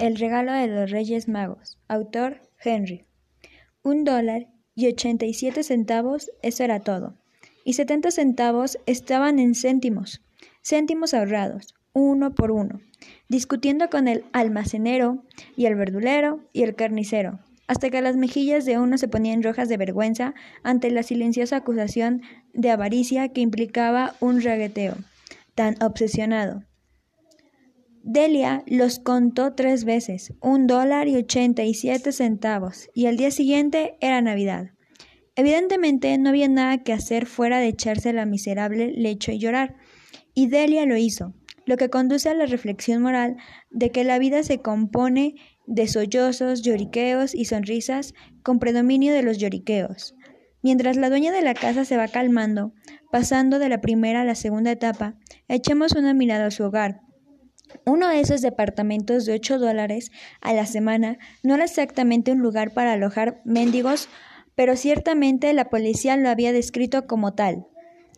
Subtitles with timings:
[0.00, 1.76] El regalo de los Reyes Magos.
[1.86, 3.04] Autor Henry.
[3.82, 7.18] Un dólar y ochenta y siete centavos, eso era todo.
[7.66, 10.22] Y setenta centavos estaban en céntimos,
[10.64, 12.80] céntimos ahorrados, uno por uno,
[13.28, 15.22] discutiendo con el almacenero
[15.54, 19.68] y el verdulero y el carnicero, hasta que las mejillas de uno se ponían rojas
[19.68, 20.32] de vergüenza
[20.62, 22.22] ante la silenciosa acusación
[22.54, 24.96] de avaricia que implicaba un ragueteo
[25.54, 26.62] tan obsesionado
[28.02, 33.30] Delia los contó tres veces, un dólar y ochenta y siete centavos, y al día
[33.30, 34.70] siguiente era Navidad.
[35.36, 39.76] Evidentemente no había nada que hacer fuera de echarse la miserable lecho y llorar,
[40.34, 41.34] y Delia lo hizo,
[41.66, 43.36] lo que conduce a la reflexión moral
[43.70, 45.34] de que la vida se compone
[45.66, 50.14] de sollozos, lloriqueos y sonrisas con predominio de los lloriqueos.
[50.62, 52.72] Mientras la dueña de la casa se va calmando,
[53.12, 55.16] pasando de la primera a la segunda etapa,
[55.48, 57.02] echemos una mirada a su hogar,
[57.84, 60.10] uno de esos departamentos de 8 dólares
[60.40, 64.08] a la semana no era exactamente un lugar para alojar mendigos,
[64.54, 67.66] pero ciertamente la policía lo había descrito como tal.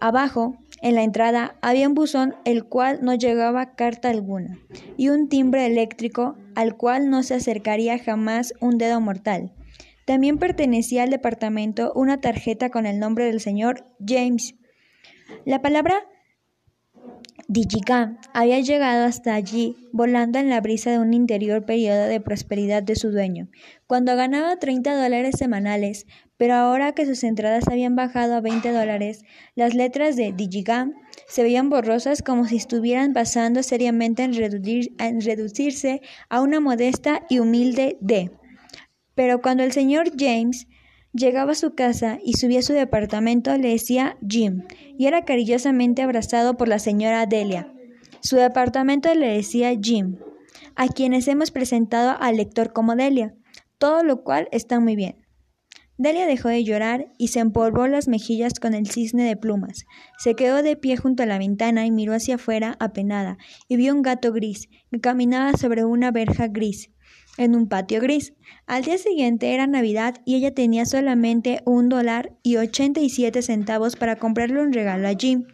[0.00, 4.58] Abajo, en la entrada, había un buzón el cual no llegaba carta alguna,
[4.96, 9.52] y un timbre eléctrico al cual no se acercaría jamás un dedo mortal.
[10.04, 14.54] También pertenecía al departamento una tarjeta con el nombre del señor James.
[15.46, 16.04] La palabra
[17.46, 22.82] Digicam había llegado hasta allí volando en la brisa de un interior periodo de prosperidad
[22.82, 23.48] de su dueño,
[23.86, 26.06] cuando ganaba 30 dólares semanales,
[26.38, 30.94] pero ahora que sus entradas habían bajado a 20 dólares, las letras de Digicam
[31.28, 34.34] se veían borrosas como si estuvieran pasando seriamente en,
[34.98, 38.30] en reducirse a una modesta y humilde D.
[39.14, 40.66] Pero cuando el señor James
[41.14, 44.64] Llegaba a su casa y subía a su departamento le decía Jim,
[44.98, 47.72] y era cariñosamente abrazado por la señora Delia.
[48.20, 50.16] Su departamento le decía Jim,
[50.74, 53.36] a quienes hemos presentado al lector como Delia,
[53.78, 55.24] todo lo cual está muy bien.
[55.98, 59.84] Delia dejó de llorar y se empolvó las mejillas con el cisne de plumas.
[60.18, 63.38] Se quedó de pie junto a la ventana y miró hacia afuera apenada,
[63.68, 66.90] y vio un gato gris que caminaba sobre una verja gris
[67.36, 68.34] en un patio gris.
[68.66, 73.42] Al día siguiente era Navidad y ella tenía solamente un dólar y ochenta y siete
[73.42, 75.46] centavos para comprarle un regalo a Jim.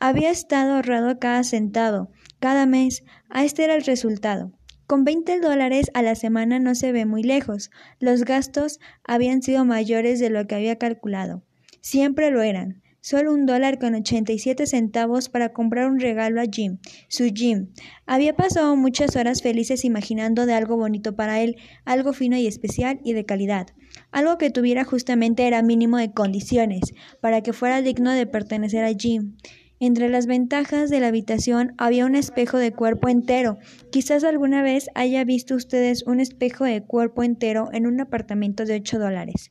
[0.00, 2.10] Había estado ahorrado cada centavo,
[2.40, 3.04] cada mes.
[3.34, 4.52] Este era el resultado.
[4.86, 7.70] Con veinte dólares a la semana no se ve muy lejos.
[7.98, 11.44] Los gastos habían sido mayores de lo que había calculado.
[11.80, 16.40] Siempre lo eran solo un dólar con ochenta y siete centavos para comprar un regalo
[16.40, 17.66] a Jim, su Jim.
[18.06, 23.00] Había pasado muchas horas felices imaginando de algo bonito para él, algo fino y especial
[23.04, 23.66] y de calidad,
[24.12, 28.94] algo que tuviera justamente era mínimo de condiciones, para que fuera digno de pertenecer a
[28.94, 29.36] Jim.
[29.80, 33.58] Entre las ventajas de la habitación había un espejo de cuerpo entero.
[33.90, 38.76] Quizás alguna vez haya visto ustedes un espejo de cuerpo entero en un apartamento de
[38.76, 39.50] ocho dólares.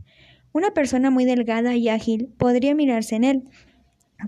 [0.53, 3.43] Una persona muy delgada y ágil podría mirarse en él,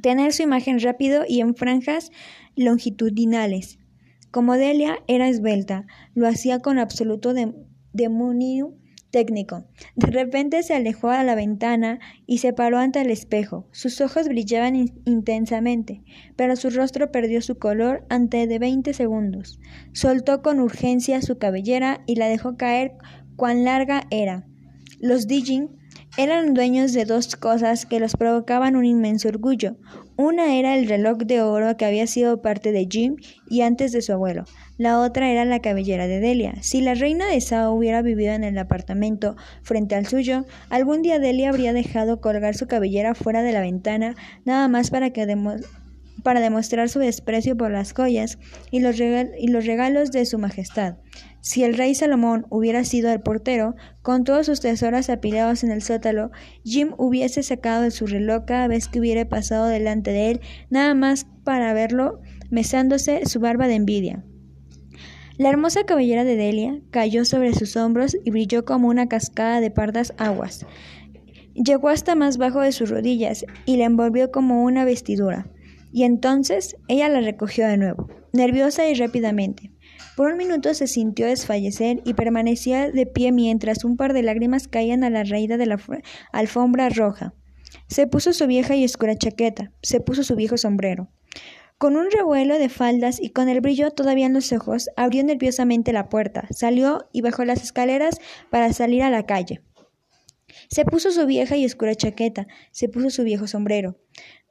[0.01, 2.11] tener su imagen rápido y en franjas
[2.55, 3.79] longitudinales.
[4.31, 5.85] Como Delia era esbelta,
[6.15, 7.33] lo hacía con absoluto
[7.91, 8.73] demonio
[9.11, 9.65] técnico.
[9.95, 13.67] De repente se alejó a la ventana y se paró ante el espejo.
[13.71, 14.75] Sus ojos brillaban
[15.05, 16.01] intensamente,
[16.35, 19.59] pero su rostro perdió su color antes de veinte segundos.
[19.91, 22.93] Soltó con urgencia su cabellera y la dejó caer
[23.35, 24.47] cuán larga era.
[24.99, 25.69] Los Dijin
[26.15, 29.77] eran dueños de dos cosas que los provocaban un inmenso orgullo.
[30.15, 33.15] Una era el reloj de oro que había sido parte de Jim
[33.49, 34.45] y antes de su abuelo.
[34.77, 36.53] La otra era la cabellera de Delia.
[36.61, 41.17] Si la reina de Sao hubiera vivido en el apartamento frente al suyo, algún día
[41.17, 45.25] Delia habría dejado colgar su cabellera fuera de la ventana, nada más para que
[46.23, 48.39] para demostrar su desprecio por las joyas
[48.71, 50.95] y los, regalos de su majestad.
[51.41, 55.81] Si el rey Salomón hubiera sido el portero, con todos sus tesoros apilados en el
[55.81, 56.31] sótano,
[56.63, 60.93] Jim hubiese sacado de su reloj cada vez que hubiera pasado delante de él, nada
[60.95, 64.23] más para verlo mesándose su barba de envidia.
[65.37, 69.71] La hermosa cabellera de Delia cayó sobre sus hombros y brilló como una cascada de
[69.71, 70.65] pardas aguas.
[71.55, 75.47] Llegó hasta más bajo de sus rodillas y la envolvió como una vestidura.
[75.93, 79.71] Y entonces ella la recogió de nuevo, nerviosa y rápidamente.
[80.17, 84.67] Por un minuto se sintió desfallecer y permanecía de pie mientras un par de lágrimas
[84.67, 85.79] caían a la raída de la
[86.31, 87.35] alfombra roja.
[87.87, 91.09] Se puso su vieja y oscura chaqueta, se puso su viejo sombrero.
[91.77, 95.93] Con un revuelo de faldas y con el brillo todavía en los ojos, abrió nerviosamente
[95.93, 98.19] la puerta, salió y bajó las escaleras
[98.49, 99.61] para salir a la calle.
[100.69, 103.97] Se puso su vieja y oscura chaqueta, se puso su viejo sombrero.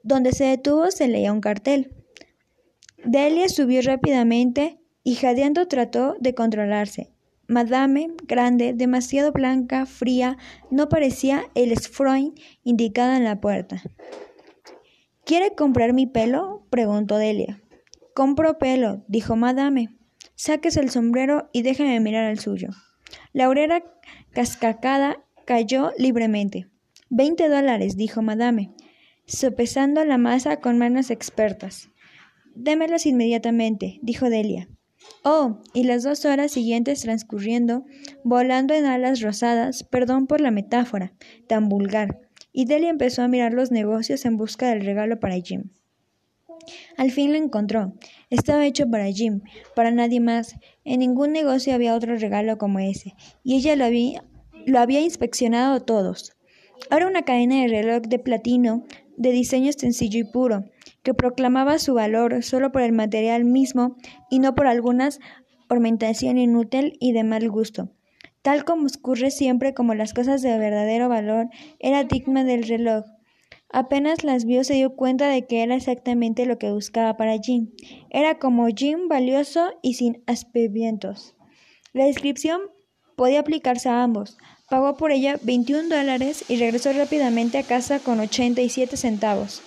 [0.02, 1.94] Donde se detuvo se leía un cartel.
[3.04, 7.10] Delia subió rápidamente y jadeando trató de controlarse.
[7.48, 10.38] Madame, grande, demasiado blanca, fría,
[10.70, 12.32] no parecía el Freud
[12.62, 13.82] indicado en la puerta.
[15.24, 16.66] ¿Quiere comprar mi pelo?
[16.70, 17.60] preguntó Delia.
[18.14, 19.96] Compro pelo, dijo Madame.
[20.34, 22.68] Sáquese el sombrero y déjeme mirar el suyo.
[23.32, 23.82] La obrera
[24.32, 26.68] cascacada cayó libremente.
[27.10, 28.72] Veinte dólares, dijo Madame,
[29.26, 31.90] sopesando la masa con manos expertas.
[32.54, 34.68] Démelos inmediatamente, dijo Delia.
[35.24, 37.84] Oh, y las dos horas siguientes transcurriendo,
[38.24, 41.12] volando en alas rosadas, perdón por la metáfora,
[41.46, 42.18] tan vulgar,
[42.52, 45.70] y Delia empezó a mirar los negocios en busca del regalo para Jim.
[46.96, 47.94] Al fin lo encontró.
[48.30, 49.40] Estaba hecho para Jim,
[49.74, 50.56] para nadie más.
[50.84, 54.24] En ningún negocio había otro regalo como ese, y ella lo había,
[54.66, 56.36] lo había inspeccionado todos.
[56.90, 58.84] Ahora una cadena de reloj de platino,
[59.16, 60.64] de diseño sencillo y puro,
[61.02, 63.96] que proclamaba su valor solo por el material mismo
[64.30, 65.20] y no por algunas
[65.68, 67.90] ornamentación inútil y de mal gusto.
[68.42, 71.48] Tal como ocurre siempre como las cosas de verdadero valor,
[71.78, 73.04] era digna del reloj.
[73.70, 77.70] Apenas las vio se dio cuenta de que era exactamente lo que buscaba para Jim.
[78.10, 81.36] Era como Jim valioso y sin aspavientos.
[81.92, 82.60] La descripción
[83.16, 84.36] podía aplicarse a ambos.
[84.72, 89.60] Pagó por ella 21 dólares y regresó rápidamente a casa con 87 centavos.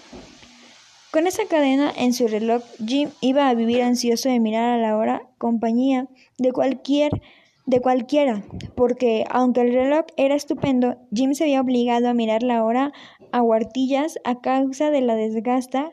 [1.12, 4.98] Con esa cadena en su reloj, Jim iba a vivir ansioso de mirar a la
[4.98, 6.08] hora compañía
[6.40, 7.22] de cualquier
[7.68, 12.64] de cualquiera, porque aunque el reloj era estupendo, Jim se había obligado a mirar la
[12.64, 12.92] hora
[13.32, 15.92] a huartillas a causa de la desgasta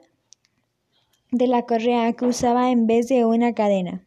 [1.31, 4.07] de la correa que usaba en vez de una cadena.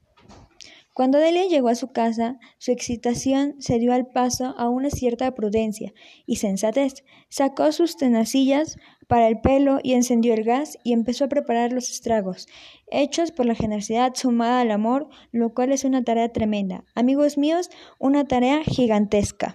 [0.96, 5.36] Cuando Delia llegó a su casa, su excitación se dio al paso a una cierta
[5.36, 5.94] prudencia
[6.26, 7.04] y sensatez.
[7.28, 11.90] Sacó sus tenacillas para el pelo y encendió el gas y empezó a preparar los
[11.90, 12.48] estragos,
[12.88, 16.86] hechos por la generosidad sumada al amor, lo cual es una tarea tremenda.
[16.96, 17.70] Amigos míos,
[18.00, 19.52] una tarea gigantesca.